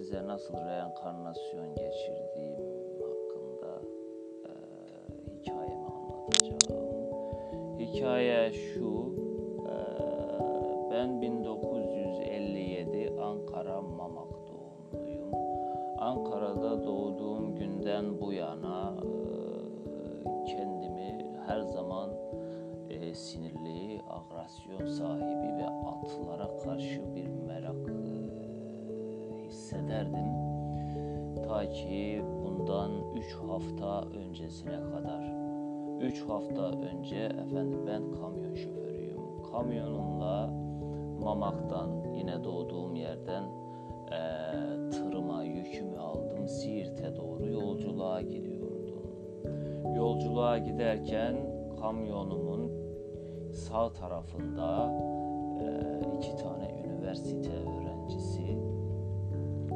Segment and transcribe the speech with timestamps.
[0.00, 2.56] ve nasıl reenkarnasyon geçirdiğim
[3.02, 3.82] hakkında
[4.44, 4.50] e,
[5.38, 6.58] hikayemi anlatacağım.
[7.78, 9.14] Hikaye şu,
[9.66, 9.74] e,
[10.90, 15.34] ben 1957 Ankara Mamak doğumluyum.
[15.98, 22.10] Ankara'da doğduğum günden bu yana e, kendimi her zaman
[22.90, 28.11] e, sinirli, agresyon sahibi ve atlara karşı bir merak e,
[29.72, 30.26] hissederdim.
[31.48, 35.34] Ta ki bundan 3 hafta öncesine kadar.
[36.00, 39.42] 3 hafta önce efendim ben kamyon şoförüyüm.
[39.52, 40.50] Kamyonumla
[41.24, 43.42] Mamak'tan yine doğduğum yerden
[44.12, 44.20] e,
[44.90, 46.48] tırıma yükümü aldım.
[46.48, 49.02] Siirt'e doğru yolculuğa gidiyordum.
[49.96, 51.36] Yolculuğa giderken
[51.80, 52.72] kamyonumun
[53.52, 54.92] sağ tarafında
[55.60, 55.66] e,
[56.18, 58.71] iki tane üniversite öğrencisi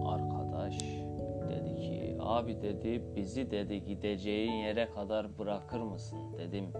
[0.08, 0.78] arkadaş
[1.48, 6.72] dedi ki abi dedi bizi dedi gideceğin yere kadar bırakır mısın dedim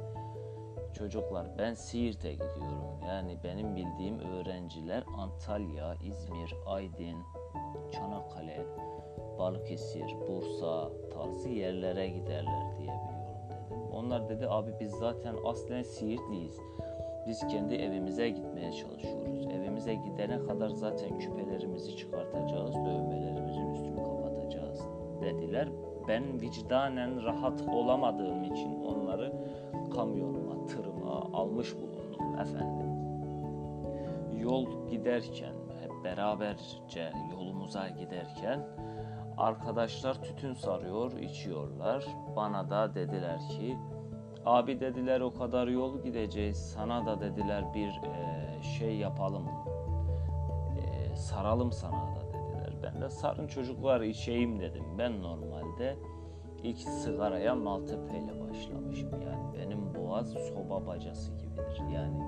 [0.94, 7.22] çocuklar ben Siirt'e gidiyorum yani benim bildiğim öğrenciler Antalya, İzmir, Aydın,
[7.92, 8.66] Çanakkale,
[9.38, 13.82] Balıkesir, Bursa tarzı yerlere giderler diye biliyorum dedim.
[13.92, 16.60] Onlar dedi abi biz zaten aslen Siirtliyiz.
[17.26, 19.46] Biz kendi evimize gitmeye çalışıyoruz.
[19.46, 22.65] Evimize gidene kadar zaten küpelerimizi çıkartacağız,
[25.26, 25.68] dediler.
[26.08, 29.32] Ben vicdanen rahat olamadığım için onları
[29.94, 32.86] kamyonuma, tırıma almış bulundum efendim.
[34.40, 38.66] Yol giderken, hep beraberce yolumuza giderken
[39.36, 42.06] arkadaşlar tütün sarıyor, içiyorlar.
[42.36, 43.76] Bana da dediler ki
[44.46, 46.72] Abi dediler o kadar yol gideceğiz.
[46.72, 49.48] Sana da dediler bir e, şey yapalım.
[50.76, 52.25] E, saralım sana da.
[52.82, 54.84] Ben de sarın çocuklar içeyim dedim.
[54.98, 55.96] Ben normalde
[56.62, 59.10] ilk sigaraya Maltepe ile başlamışım.
[59.12, 61.82] Yani benim boğaz soba bacası gibidir.
[61.94, 62.18] Yani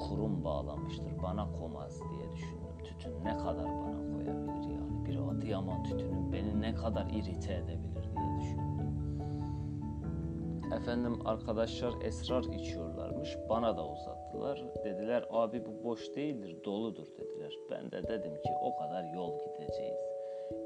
[0.00, 1.22] kurum bağlamıştır.
[1.22, 2.84] Bana komaz diye düşündüm.
[2.84, 5.06] Tütün ne kadar bana koyabilir yani.
[5.06, 8.78] Bir Adıyaman tütünü beni ne kadar irite edebilir diye düşündüm.
[10.72, 12.44] Efendim arkadaşlar esrar
[13.08, 13.38] içiyorlarmış.
[13.48, 14.64] Bana da uzattılar.
[14.84, 17.54] Dediler abi bu boş değildir, doludur dediler.
[17.70, 19.98] Ben de dedim ki o kadar yol gideceğiz.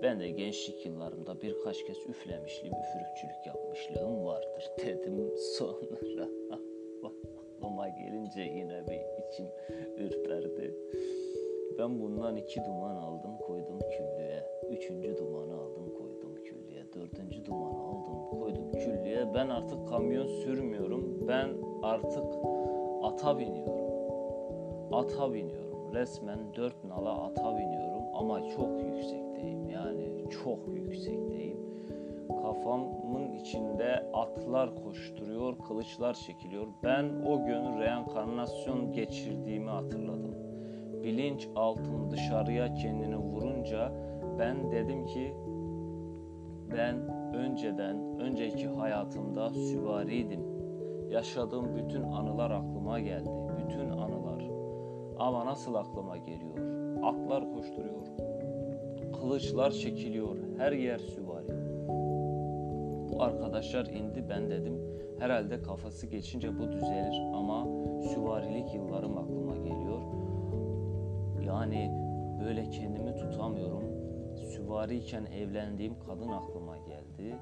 [0.02, 5.32] Ben de gençlik yıllarımda birkaç kez üflemişliğim, üfürükçülük yapmışlığım vardır dedim.
[5.58, 6.28] Sonra
[7.56, 9.46] aklıma gelince yine bir içim
[9.96, 10.74] ürperdi.
[11.78, 14.44] Ben bundan iki duman aldım koydum küllüğe.
[14.70, 16.84] Üçüncü dumanı aldım koydum küllüğe.
[16.94, 19.34] Dördüncü dumanı aldım koydum küllüğe.
[19.34, 21.28] Ben artık kamyon sürmüyorum.
[21.28, 22.24] Ben artık
[23.02, 23.82] ata biniyorum.
[24.92, 25.94] Ata biniyorum.
[25.94, 29.68] Resmen dört nala ata biniyorum ama çok yüksekteyim.
[29.68, 31.58] Yani çok yüksekteyim.
[32.28, 36.66] Kafamın içinde atlar koşturuyor, kılıçlar çekiliyor.
[36.82, 40.34] Ben o gün reenkarnasyon geçirdiğimi hatırladım
[41.02, 43.92] bilinç altım dışarıya kendini vurunca
[44.38, 45.34] ben dedim ki
[46.76, 46.96] ben
[47.34, 50.51] önceden, önceki hayatımda süvariydim.
[51.12, 53.30] Yaşadığım bütün anılar aklıma geldi.
[53.58, 54.44] Bütün anılar.
[55.18, 56.58] Ama nasıl aklıma geliyor?
[57.02, 58.06] Atlar koşturuyor.
[59.20, 60.36] Kılıçlar çekiliyor.
[60.58, 61.48] Her yer süvari.
[63.08, 64.80] Bu arkadaşlar indi ben dedim.
[65.18, 67.66] Herhalde kafası geçince bu düzelir ama
[68.02, 70.02] süvarilik yıllarım aklıma geliyor.
[71.46, 71.90] Yani
[72.44, 73.82] böyle kendimi tutamıyorum.
[74.36, 77.36] Süvariyken evlendiğim kadın aklıma geldi.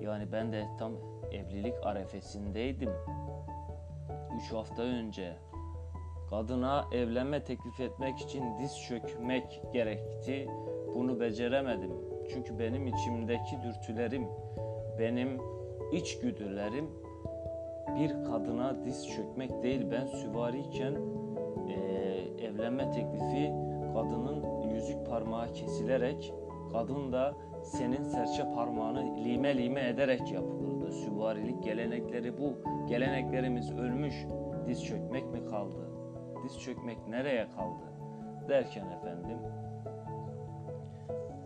[0.00, 0.92] Yani ben de tam
[1.32, 2.90] evlilik arefesindeydim.
[4.36, 5.36] Üç hafta önce
[6.30, 10.48] kadına evlenme teklif etmek için diz çökmek gerekti.
[10.94, 11.92] Bunu beceremedim.
[12.32, 14.28] Çünkü benim içimdeki dürtülerim,
[14.98, 15.40] benim
[15.92, 16.90] içgüdülerim
[17.96, 19.86] bir kadına diz çökmek değil.
[19.90, 20.94] Ben süvariyken
[22.42, 23.52] evlenme teklifi
[23.94, 26.32] kadının yüzük parmağı kesilerek
[26.72, 30.92] kadın da senin serçe parmağını lime lime ederek yapılırdı.
[30.92, 32.52] Süvarilik gelenekleri bu.
[32.88, 34.26] Geleneklerimiz ölmüş.
[34.66, 35.90] Diz çökmek mi kaldı?
[36.44, 37.84] Diz çökmek nereye kaldı?
[38.48, 39.38] Derken efendim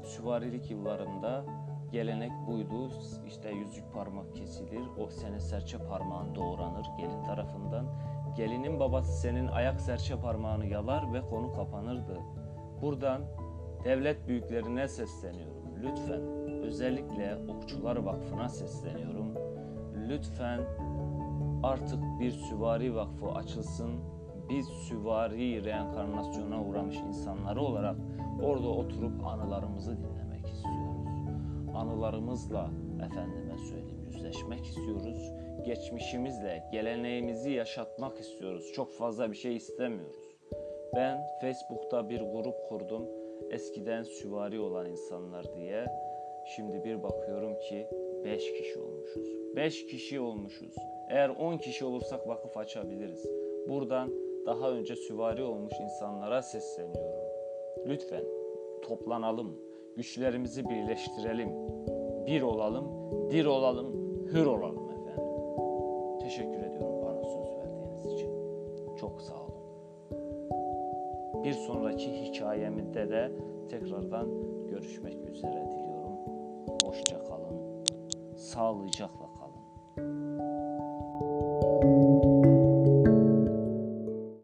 [0.04, 1.44] süvarilik yıllarında
[1.92, 2.90] gelenek buydu.
[3.26, 4.82] İşte yüzük parmak kesilir.
[4.98, 7.86] O senin serçe parmağın doğranır gelin tarafından
[8.36, 12.20] Gelinin babası senin ayak serçe parmağını yalar ve konu kapanırdı.
[12.82, 13.22] Buradan
[13.84, 15.62] devlet büyüklerine sesleniyorum.
[15.82, 16.20] Lütfen
[16.62, 19.34] özellikle Okçular Vakfı'na sesleniyorum.
[20.08, 20.60] Lütfen
[21.62, 23.90] artık bir süvari vakfı açılsın.
[24.48, 27.96] Biz süvari reenkarnasyona uğramış insanları olarak
[28.42, 31.06] Orada oturup anılarımızı dinlemek istiyoruz.
[31.74, 32.70] Anılarımızla
[33.06, 35.32] efendime söyleyeyim yüzleşmek istiyoruz.
[35.64, 38.72] Geçmişimizle geleneğimizi yaşatmak istiyoruz.
[38.72, 40.16] Çok fazla bir şey istemiyoruz.
[40.96, 43.21] Ben Facebook'ta bir grup kurdum.
[43.52, 45.86] Eskiden süvari olan insanlar diye.
[46.56, 47.86] Şimdi bir bakıyorum ki
[48.24, 49.56] 5 kişi olmuşuz.
[49.56, 50.74] 5 kişi olmuşuz.
[51.08, 53.26] Eğer 10 kişi olursak vakıf açabiliriz.
[53.68, 54.12] Buradan
[54.46, 57.24] daha önce süvari olmuş insanlara sesleniyorum.
[57.86, 58.24] Lütfen
[58.82, 59.56] toplanalım,
[59.96, 61.50] güçlerimizi birleştirelim,
[62.26, 62.84] bir olalım,
[63.30, 63.92] dir olalım,
[64.32, 65.32] hür olalım efendim.
[66.20, 68.30] Teşekkür ediyorum bana söz verdiğiniz için.
[68.96, 69.41] Çok sağ olun.
[71.44, 73.32] Bir sonraki hikayemde de
[73.70, 74.28] tekrardan
[74.68, 76.12] görüşmek üzere diliyorum.
[76.84, 77.84] Hoşça kalın.
[78.36, 80.61] Sağlıcakla kalın.